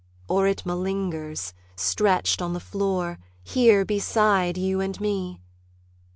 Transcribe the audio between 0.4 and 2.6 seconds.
it malingers. Stretched on the